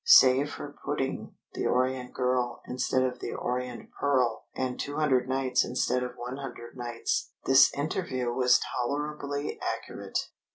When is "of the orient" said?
3.03-3.91